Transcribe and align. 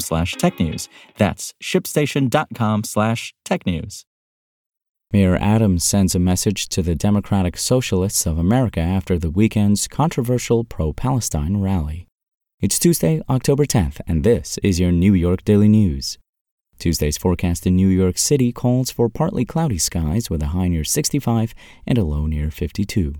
slash 0.00 0.34
technews. 0.36 0.88
That's 1.16 1.54
shipstation.com 1.62 2.84
slash 2.84 3.34
technews. 3.44 4.04
Mayor 5.12 5.36
Adams 5.36 5.84
sends 5.84 6.14
a 6.14 6.18
message 6.18 6.68
to 6.68 6.82
the 6.82 6.96
Democratic 6.96 7.56
Socialists 7.56 8.26
of 8.26 8.38
America 8.38 8.80
after 8.80 9.18
the 9.18 9.30
weekend's 9.30 9.86
controversial 9.86 10.64
pro 10.64 10.92
Palestine 10.92 11.58
rally. 11.58 12.08
It's 12.60 12.78
Tuesday, 12.78 13.22
October 13.28 13.66
10th, 13.66 14.00
and 14.06 14.24
this 14.24 14.58
is 14.64 14.80
your 14.80 14.90
New 14.90 15.14
York 15.14 15.44
Daily 15.44 15.68
News. 15.68 16.18
Tuesday's 16.78 17.16
forecast 17.16 17.66
in 17.66 17.76
New 17.76 17.88
York 17.88 18.18
City 18.18 18.52
calls 18.52 18.90
for 18.90 19.08
partly 19.08 19.44
cloudy 19.44 19.78
skies 19.78 20.28
with 20.28 20.42
a 20.42 20.48
high 20.48 20.68
near 20.68 20.84
65 20.84 21.54
and 21.86 21.98
a 21.98 22.04
low 22.04 22.26
near 22.26 22.50
52. 22.50 23.14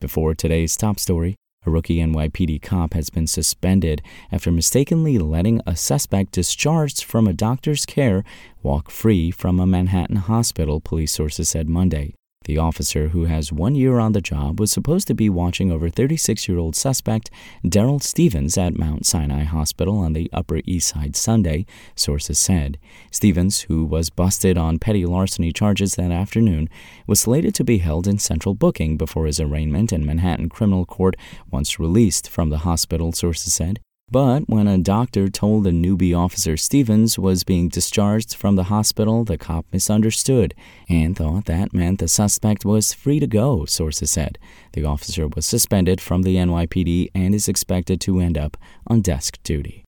Before 0.00 0.34
today's 0.34 0.76
top 0.76 0.98
story, 0.98 1.36
a 1.68 1.70
rookie 1.70 1.98
NYPD 1.98 2.62
cop 2.62 2.94
has 2.94 3.10
been 3.10 3.26
suspended 3.26 4.00
after 4.32 4.50
mistakenly 4.50 5.18
letting 5.18 5.60
a 5.66 5.76
suspect 5.76 6.32
discharged 6.32 7.04
from 7.04 7.28
a 7.28 7.34
doctor's 7.34 7.84
care 7.84 8.24
walk 8.62 8.90
free 8.90 9.30
from 9.30 9.60
a 9.60 9.66
Manhattan 9.66 10.16
hospital, 10.16 10.80
police 10.80 11.12
sources 11.12 11.50
said 11.50 11.68
Monday. 11.68 12.17
The 12.48 12.56
officer, 12.56 13.08
who 13.08 13.26
has 13.26 13.52
one 13.52 13.74
year 13.74 13.98
on 13.98 14.12
the 14.12 14.22
job, 14.22 14.58
was 14.58 14.72
supposed 14.72 15.06
to 15.08 15.14
be 15.14 15.28
watching 15.28 15.70
over 15.70 15.90
36 15.90 16.48
year 16.48 16.56
old 16.56 16.74
suspect 16.74 17.30
Daryl 17.62 18.02
Stevens 18.02 18.56
at 18.56 18.78
Mount 18.78 19.04
Sinai 19.04 19.44
Hospital 19.44 19.98
on 19.98 20.14
the 20.14 20.30
Upper 20.32 20.62
East 20.64 20.88
Side 20.88 21.14
Sunday, 21.14 21.66
sources 21.94 22.38
said. 22.38 22.78
Stevens, 23.10 23.60
who 23.68 23.84
was 23.84 24.08
busted 24.08 24.56
on 24.56 24.78
petty 24.78 25.04
larceny 25.04 25.52
charges 25.52 25.96
that 25.96 26.10
afternoon, 26.10 26.70
was 27.06 27.20
slated 27.20 27.54
to 27.54 27.64
be 27.64 27.78
held 27.78 28.08
in 28.08 28.18
central 28.18 28.54
booking 28.54 28.96
before 28.96 29.26
his 29.26 29.38
arraignment 29.38 29.92
in 29.92 30.06
Manhattan 30.06 30.48
criminal 30.48 30.86
court 30.86 31.16
once 31.50 31.78
released 31.78 32.30
from 32.30 32.48
the 32.48 32.58
hospital, 32.58 33.12
sources 33.12 33.52
said. 33.52 33.78
But 34.10 34.48
when 34.48 34.66
a 34.66 34.78
doctor 34.78 35.28
told 35.28 35.64
the 35.64 35.70
newbie 35.70 36.16
officer 36.16 36.56
Stevens 36.56 37.18
was 37.18 37.44
being 37.44 37.68
discharged 37.68 38.34
from 38.34 38.56
the 38.56 38.64
hospital, 38.64 39.22
the 39.24 39.36
cop 39.36 39.66
misunderstood 39.70 40.54
and 40.88 41.14
thought 41.14 41.44
that 41.44 41.74
meant 41.74 41.98
the 41.98 42.08
suspect 42.08 42.64
was 42.64 42.94
free 42.94 43.20
to 43.20 43.26
go, 43.26 43.66
sources 43.66 44.10
said. 44.10 44.38
The 44.72 44.84
officer 44.84 45.28
was 45.28 45.44
suspended 45.44 46.00
from 46.00 46.22
the 46.22 46.36
NYPD 46.36 47.10
and 47.14 47.34
is 47.34 47.48
expected 47.48 48.00
to 48.02 48.20
end 48.20 48.38
up 48.38 48.56
on 48.86 49.02
desk 49.02 49.38
duty. 49.42 49.84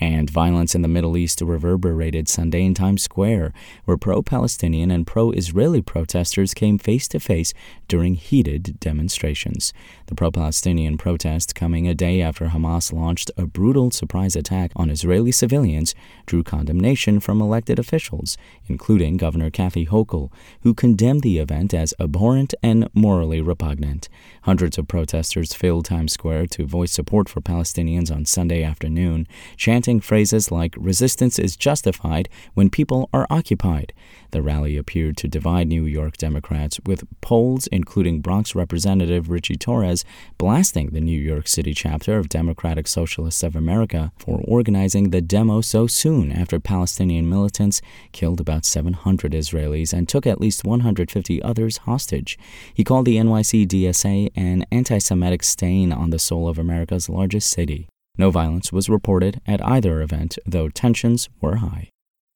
And 0.00 0.30
violence 0.30 0.74
in 0.74 0.82
the 0.82 0.88
Middle 0.88 1.16
East 1.16 1.40
reverberated 1.40 2.28
Sunday 2.28 2.64
in 2.64 2.74
Times 2.74 3.02
Square, 3.02 3.52
where 3.84 3.96
pro 3.96 4.22
Palestinian 4.22 4.90
and 4.90 5.06
pro 5.06 5.32
Israeli 5.32 5.82
protesters 5.82 6.54
came 6.54 6.78
face 6.78 7.08
to 7.08 7.18
face 7.18 7.52
during 7.88 8.14
heated 8.14 8.78
demonstrations. 8.78 9.72
The 10.06 10.14
pro 10.14 10.30
Palestinian 10.30 10.98
protest, 10.98 11.56
coming 11.56 11.88
a 11.88 11.94
day 11.94 12.22
after 12.22 12.46
Hamas 12.46 12.92
launched 12.92 13.30
a 13.36 13.46
brutal 13.46 13.90
surprise 13.90 14.36
attack 14.36 14.70
on 14.76 14.90
Israeli 14.90 15.32
civilians, 15.32 15.94
drew 16.26 16.44
condemnation 16.44 17.18
from 17.18 17.40
elected 17.40 17.78
officials, 17.78 18.36
including 18.68 19.16
Governor 19.16 19.50
Kathy 19.50 19.86
Hochul, 19.86 20.30
who 20.60 20.74
condemned 20.74 21.22
the 21.22 21.38
event 21.38 21.74
as 21.74 21.94
abhorrent 21.98 22.54
and 22.62 22.88
morally 22.94 23.40
repugnant. 23.40 24.08
Hundreds 24.42 24.78
of 24.78 24.86
protesters 24.86 25.54
filled 25.54 25.86
Times 25.86 26.12
Square 26.12 26.46
to 26.48 26.66
voice 26.66 26.92
support 26.92 27.28
for 27.28 27.40
Palestinians 27.40 28.14
on 28.14 28.24
Sunday 28.24 28.62
afternoon, 28.62 29.26
chanting 29.56 29.87
chanting 29.88 30.00
phrases 30.02 30.52
like 30.52 30.74
resistance 30.76 31.38
is 31.38 31.56
justified 31.56 32.28
when 32.52 32.68
people 32.68 33.08
are 33.10 33.26
occupied. 33.30 33.94
The 34.32 34.42
rally 34.42 34.76
appeared 34.76 35.16
to 35.16 35.28
divide 35.28 35.66
New 35.66 35.86
York 35.86 36.18
Democrats, 36.18 36.78
with 36.84 37.08
pols, 37.22 37.68
including 37.68 38.20
Bronx 38.20 38.54
Representative 38.54 39.30
Richie 39.30 39.56
Torres, 39.56 40.04
blasting 40.36 40.90
the 40.90 41.00
New 41.00 41.18
York 41.18 41.48
City 41.48 41.72
chapter 41.72 42.18
of 42.18 42.28
Democratic 42.28 42.86
Socialists 42.86 43.42
of 43.42 43.56
America 43.56 44.12
for 44.18 44.42
organizing 44.46 45.08
the 45.08 45.22
demo 45.22 45.62
so 45.62 45.86
soon 45.86 46.32
after 46.32 46.60
Palestinian 46.60 47.26
militants 47.26 47.80
killed 48.12 48.40
about 48.40 48.66
700 48.66 49.32
Israelis 49.32 49.94
and 49.94 50.06
took 50.06 50.26
at 50.26 50.38
least 50.38 50.64
150 50.64 51.42
others 51.42 51.78
hostage. 51.78 52.38
He 52.74 52.84
called 52.84 53.06
the 53.06 53.16
NYC 53.16 53.66
DSA 53.66 54.32
an 54.36 54.66
anti 54.70 54.98
Semitic 54.98 55.42
stain 55.42 55.92
on 55.92 56.10
the 56.10 56.18
soul 56.18 56.46
of 56.46 56.58
America's 56.58 57.08
largest 57.08 57.50
city. 57.50 57.88
No 58.18 58.30
violence 58.30 58.72
was 58.72 58.90
reported 58.90 59.40
at 59.46 59.64
either 59.64 60.02
event, 60.02 60.38
though 60.44 60.68
tensions 60.68 61.28
were 61.40 61.56
high. 61.56 61.88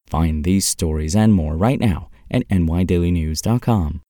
Find 0.07 0.45
these 0.45 0.67
stories 0.67 1.17
and 1.17 1.35
more 1.35 1.57
right 1.57 1.81
now 1.81 2.09
at 2.31 2.49
nydailynews.com. 2.49 4.01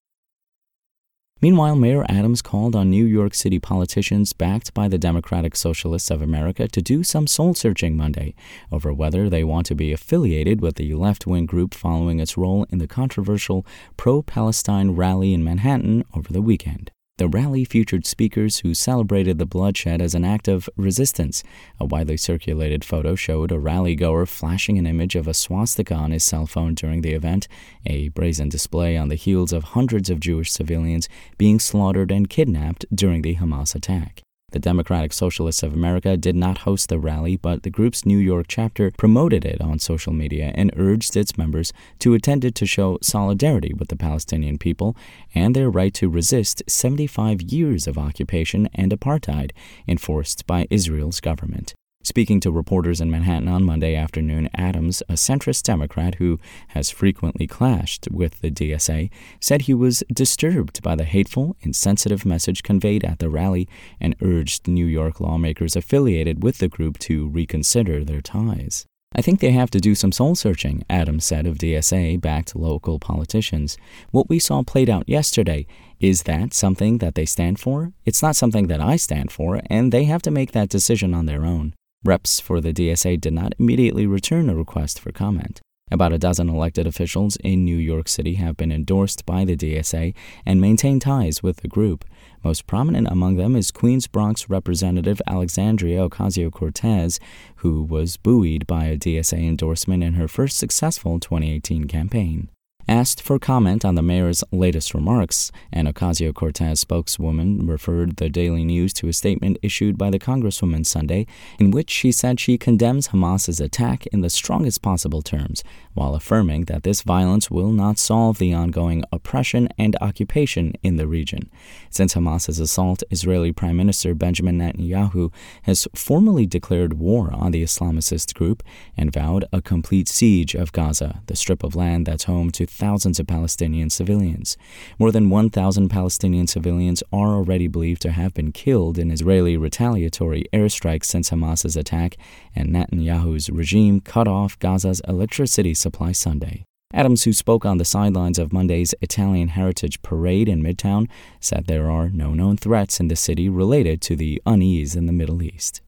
Meanwhile, 1.43 1.75
Mayor 1.75 2.05
Adams 2.07 2.41
called 2.41 2.73
on 2.73 2.89
New 2.89 3.03
York 3.03 3.33
City 3.33 3.59
politicians 3.59 4.31
backed 4.31 4.73
by 4.73 4.87
the 4.87 4.97
Democratic 4.97 5.57
Socialists 5.57 6.09
of 6.09 6.21
America 6.21 6.69
to 6.69 6.81
do 6.81 7.03
some 7.03 7.27
soul 7.27 7.53
searching 7.53 7.97
Monday 7.97 8.33
over 8.71 8.93
whether 8.93 9.29
they 9.29 9.43
want 9.43 9.65
to 9.65 9.75
be 9.75 9.91
affiliated 9.91 10.61
with 10.61 10.75
the 10.75 10.93
left 10.93 11.27
wing 11.27 11.45
group 11.45 11.73
following 11.73 12.21
its 12.21 12.37
role 12.37 12.65
in 12.69 12.77
the 12.77 12.87
controversial 12.87 13.65
pro 13.97 14.21
Palestine 14.21 14.91
rally 14.91 15.33
in 15.33 15.43
Manhattan 15.43 16.05
over 16.15 16.31
the 16.31 16.41
weekend. 16.41 16.92
The 17.19 17.27
rally 17.27 17.63
featured 17.63 18.07
speakers 18.07 18.59
who 18.59 18.73
celebrated 18.73 19.37
the 19.37 19.45
bloodshed 19.45 20.01
as 20.01 20.15
an 20.15 20.25
act 20.25 20.47
of 20.47 20.67
resistance. 20.75 21.43
A 21.79 21.85
widely 21.85 22.17
circulated 22.17 22.83
photo 22.83 23.13
showed 23.13 23.51
a 23.51 23.59
rally 23.59 23.95
goer 23.95 24.25
flashing 24.25 24.79
an 24.79 24.87
image 24.87 25.15
of 25.15 25.27
a 25.27 25.33
swastika 25.35 25.93
on 25.93 26.09
his 26.09 26.23
cell 26.23 26.47
phone 26.47 26.73
during 26.73 27.01
the 27.01 27.13
event, 27.13 27.47
a 27.85 28.09
brazen 28.09 28.49
display 28.49 28.97
on 28.97 29.09
the 29.09 29.15
heels 29.15 29.53
of 29.53 29.63
hundreds 29.63 30.09
of 30.09 30.19
Jewish 30.19 30.51
civilians 30.51 31.07
being 31.37 31.59
slaughtered 31.59 32.11
and 32.11 32.31
kidnapped 32.31 32.83
during 32.93 33.21
the 33.21 33.35
Hamas 33.35 33.75
attack. 33.75 34.23
The 34.53 34.59
Democratic 34.59 35.13
Socialists 35.13 35.63
of 35.63 35.73
America 35.73 36.15
did 36.15 36.35
not 36.35 36.59
host 36.59 36.87
the 36.87 36.99
rally, 36.99 37.37
but 37.37 37.63
the 37.63 37.71
group's 37.71 38.05
New 38.05 38.19
York 38.19 38.45
chapter 38.47 38.91
promoted 38.91 39.45
it 39.45 39.59
on 39.59 39.79
social 39.79 40.13
media 40.13 40.51
and 40.53 40.71
urged 40.77 41.17
its 41.17 41.39
members 41.39 41.73
to 41.99 42.13
attend 42.13 42.45
it 42.45 42.53
to 42.55 42.67
show 42.67 42.99
solidarity 43.01 43.73
with 43.73 43.87
the 43.87 43.95
Palestinian 43.95 44.59
people 44.59 44.95
and 45.33 45.55
their 45.55 45.71
right 45.71 45.93
to 45.95 46.07
resist 46.07 46.61
75 46.67 47.41
years 47.41 47.87
of 47.87 47.97
occupation 47.97 48.69
and 48.75 48.91
apartheid 48.91 49.53
enforced 49.87 50.45
by 50.45 50.67
Israel's 50.69 51.19
government. 51.19 51.73
Speaking 52.05 52.41
to 52.41 52.51
reporters 52.51 52.99
in 52.99 53.09
Manhattan 53.09 53.47
on 53.47 53.63
Monday 53.63 53.95
afternoon, 53.95 54.49
Adams, 54.53 55.01
a 55.07 55.13
centrist 55.13 55.63
Democrat 55.63 56.15
who 56.15 56.37
has 56.69 56.89
frequently 56.89 57.47
clashed 57.47 58.09
with 58.11 58.41
the 58.41 58.51
DSA, 58.51 59.09
said 59.39 59.61
he 59.61 59.73
was 59.73 60.03
disturbed 60.11 60.83
by 60.83 60.95
the 60.95 61.05
hateful, 61.05 61.55
insensitive 61.61 62.25
message 62.25 62.61
conveyed 62.61 63.05
at 63.05 63.19
the 63.19 63.29
rally 63.29 63.69
and 64.01 64.17
urged 64.21 64.67
New 64.67 64.85
York 64.85 65.21
lawmakers 65.21 65.77
affiliated 65.77 66.43
with 66.43 66.57
the 66.57 66.67
group 66.67 66.99
to 66.99 67.29
reconsider 67.29 68.03
their 68.03 68.21
ties. 68.21 68.85
I 69.15 69.21
think 69.21 69.39
they 69.39 69.51
have 69.51 69.71
to 69.71 69.79
do 69.79 69.95
some 69.95 70.11
soul 70.11 70.35
searching, 70.35 70.83
Adams 70.89 71.23
said 71.23 71.47
of 71.47 71.57
DSA 71.57 72.19
backed 72.19 72.53
local 72.53 72.99
politicians. 72.99 73.77
What 74.11 74.27
we 74.27 74.39
saw 74.39 74.61
played 74.63 74.89
out 74.89 75.07
yesterday 75.07 75.67
is 76.01 76.23
that 76.23 76.53
something 76.53 76.97
that 76.97 77.15
they 77.15 77.25
stand 77.25 77.61
for? 77.61 77.93
It's 78.03 78.21
not 78.21 78.35
something 78.35 78.67
that 78.67 78.81
I 78.81 78.97
stand 78.97 79.31
for, 79.31 79.61
and 79.67 79.93
they 79.93 80.03
have 80.03 80.23
to 80.23 80.31
make 80.31 80.51
that 80.51 80.67
decision 80.67 81.13
on 81.13 81.27
their 81.27 81.45
own. 81.45 81.73
Reps 82.05 82.41
for 82.41 82.59
the 82.59 82.73
DSA 82.73 83.21
did 83.21 83.31
not 83.31 83.53
immediately 83.57 84.05
return 84.05 84.49
a 84.49 84.55
request 84.55 84.99
for 84.99 85.13
comment. 85.13 85.61
About 85.89 86.11
a 86.11 86.17
dozen 86.17 86.49
elected 86.49 86.85
officials 86.85 87.37
in 87.37 87.63
New 87.63 87.77
York 87.77 88.09
City 88.09 88.33
have 88.33 88.57
been 88.57 88.73
endorsed 88.73 89.25
by 89.25 89.45
the 89.45 89.55
DSA 89.55 90.13
and 90.45 90.59
maintain 90.59 90.99
ties 90.99 91.41
with 91.41 91.57
the 91.57 91.69
group. 91.69 92.03
Most 92.43 92.67
prominent 92.67 93.07
among 93.09 93.37
them 93.37 93.55
is 93.55 93.71
Queens 93.71 94.07
Bronx 94.07 94.49
Representative 94.49 95.21
Alexandria 95.27 96.09
Ocasio 96.09 96.51
Cortez, 96.51 97.21
who 97.57 97.83
was 97.83 98.17
buoyed 98.17 98.67
by 98.67 98.85
a 98.85 98.97
DSA 98.97 99.47
endorsement 99.47 100.03
in 100.03 100.15
her 100.15 100.27
first 100.27 100.57
successful 100.57 101.21
2018 101.21 101.85
campaign. 101.85 102.49
Asked 102.85 103.21
for 103.21 103.39
comment 103.39 103.85
on 103.85 103.95
the 103.95 104.01
mayor's 104.01 104.43
latest 104.51 104.93
remarks, 104.93 105.53
an 105.71 105.87
Ocasio 105.87 106.33
Cortez 106.33 106.81
spokeswoman 106.81 107.65
referred 107.65 108.17
the 108.17 108.27
Daily 108.27 108.65
News 108.65 108.91
to 108.95 109.07
a 109.07 109.13
statement 109.13 109.57
issued 109.61 109.97
by 109.97 110.09
the 110.09 110.19
Congresswoman 110.19 110.85
Sunday 110.85 111.25
in 111.57 111.71
which 111.71 111.89
she 111.89 112.11
said 112.11 112.41
she 112.41 112.57
condemns 112.57 113.07
Hamas's 113.07 113.61
attack 113.61 114.05
in 114.07 114.19
the 114.19 114.29
strongest 114.29 114.81
possible 114.81 115.21
terms, 115.21 115.63
while 115.93 116.13
affirming 116.13 116.65
that 116.65 116.83
this 116.83 117.03
violence 117.03 117.49
will 117.49 117.71
not 117.71 117.97
solve 117.97 118.37
the 118.37 118.53
ongoing 118.53 119.05
oppression 119.13 119.69
and 119.77 119.95
occupation 120.01 120.73
in 120.83 120.97
the 120.97 121.07
region. 121.07 121.49
Since 121.89 122.15
Hamas's 122.15 122.59
assault, 122.59 123.01
Israeli 123.09 123.53
Prime 123.53 123.77
Minister 123.77 124.13
Benjamin 124.13 124.59
Netanyahu 124.59 125.31
has 125.63 125.87
formally 125.95 126.45
declared 126.45 126.99
war 126.99 127.31
on 127.33 127.51
the 127.51 127.63
Islamicist 127.63 128.33
group 128.33 128.61
and 128.97 129.13
vowed 129.13 129.45
a 129.53 129.61
complete 129.61 130.09
siege 130.09 130.53
of 130.53 130.73
Gaza, 130.73 131.21
the 131.27 131.37
strip 131.37 131.63
of 131.63 131.77
land 131.77 132.05
that's 132.05 132.25
home 132.25 132.51
to 132.51 132.72
thousands 132.73 133.19
of 133.19 133.27
Palestinian 133.27 133.89
civilians. 133.89 134.57
More 134.99 135.11
than 135.11 135.29
1,000 135.29 135.89
Palestinian 135.89 136.47
civilians 136.47 137.03
are 137.13 137.35
already 137.35 137.67
believed 137.67 138.01
to 138.01 138.11
have 138.11 138.33
been 138.33 138.51
killed 138.51 138.97
in 138.97 139.11
Israeli 139.11 139.55
retaliatory 139.55 140.45
airstrikes 140.51 141.05
since 141.05 141.29
Hamas's 141.29 141.77
attack 141.77 142.17
and 142.55 142.69
Netanyahu's 142.69 143.49
regime 143.49 144.01
cut 144.01 144.27
off 144.27 144.59
Gaza's 144.59 145.01
electricity 145.07 145.73
supply 145.73 146.11
Sunday. 146.11 146.65
Adams, 146.93 147.23
who 147.23 147.33
spoke 147.33 147.65
on 147.65 147.77
the 147.79 147.85
sidelines 147.85 148.37
of 148.37 148.53
Monday's 148.53 148.93
Italian 149.01 149.47
Heritage 149.47 150.01
Parade 150.03 150.47
in 150.47 150.61
Midtown, 150.61 151.09
said 151.39 151.65
there 151.65 151.89
are 151.89 152.09
no 152.09 152.35
known 152.35 152.55
threats 152.55 152.99
in 152.99 153.07
the 153.07 153.15
city 153.15 153.49
related 153.49 153.99
to 154.01 154.15
the 154.15 154.39
unease 154.45 154.95
in 154.95 155.07
the 155.07 155.13
Middle 155.13 155.41
East. 155.41 155.81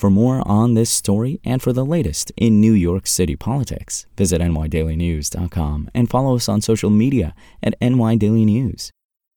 For 0.00 0.08
more 0.08 0.42
on 0.48 0.72
this 0.72 0.88
story 0.88 1.40
and 1.44 1.60
for 1.60 1.74
the 1.74 1.84
latest 1.84 2.32
in 2.38 2.58
New 2.58 2.72
York 2.72 3.06
City 3.06 3.36
politics, 3.36 4.06
visit 4.16 4.40
nydailynews.com 4.40 5.90
and 5.92 6.08
follow 6.08 6.36
us 6.36 6.48
on 6.48 6.62
social 6.62 6.88
media 6.88 7.34
at 7.62 7.78
nydailynews. 7.80 8.88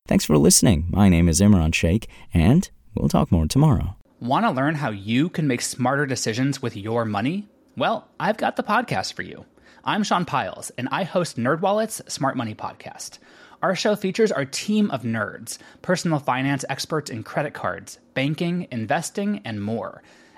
Thanks 0.08 0.24
for 0.24 0.38
listening. 0.38 0.86
My 0.90 1.10
name 1.10 1.28
is 1.28 1.42
Imran 1.42 1.76
Sheikh, 1.76 2.08
and 2.34 2.72
we'll 2.96 3.10
talk 3.10 3.30
more 3.30 3.46
tomorrow. 3.46 3.98
Want 4.22 4.46
to 4.46 4.52
learn 4.52 4.76
how 4.76 4.90
you 4.90 5.28
can 5.28 5.50
make 5.50 5.60
smarter 5.60 6.06
decisions 6.06 6.62
with 6.62 6.78
your 6.78 7.04
money? 7.04 7.50
Well, 7.76 8.08
I've 8.18 8.38
got 8.38 8.56
the 8.56 8.64
podcast 8.64 9.16
for 9.16 9.24
you. 9.24 9.44
I'm 9.84 10.04
Sean 10.04 10.24
Pyles, 10.24 10.70
and 10.78 10.88
I 10.94 11.04
host 11.04 11.36
NerdWallet's 11.36 12.02
Smart 12.08 12.38
Money 12.38 12.56
Podcast. 12.56 13.20
Our 13.62 13.76
show 13.76 13.98
features 13.98 14.32
our 14.32 14.46
team 14.46 14.92
of 14.92 15.02
nerds, 15.02 15.58
personal 15.82 16.20
finance 16.20 16.64
experts 16.70 17.10
in 17.10 17.24
credit 17.24 17.54
cards, 17.54 18.00
banking, 18.14 18.70
investing, 18.72 19.42
and 19.44 19.62
more– 19.62 20.02